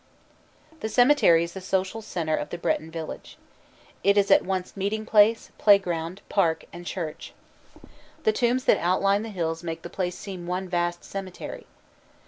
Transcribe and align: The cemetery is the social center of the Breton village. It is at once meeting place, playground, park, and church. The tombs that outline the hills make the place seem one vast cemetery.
The 0.79 0.89
cemetery 0.89 1.43
is 1.43 1.53
the 1.53 1.61
social 1.61 2.01
center 2.01 2.35
of 2.35 2.49
the 2.49 2.57
Breton 2.57 2.89
village. 2.89 3.37
It 4.03 4.17
is 4.17 4.31
at 4.31 4.43
once 4.43 4.75
meeting 4.75 5.05
place, 5.05 5.51
playground, 5.59 6.23
park, 6.27 6.65
and 6.73 6.87
church. 6.87 7.33
The 8.23 8.33
tombs 8.33 8.65
that 8.65 8.79
outline 8.79 9.21
the 9.21 9.29
hills 9.29 9.61
make 9.61 9.83
the 9.83 9.91
place 9.91 10.17
seem 10.17 10.47
one 10.47 10.67
vast 10.67 11.03
cemetery. 11.03 11.67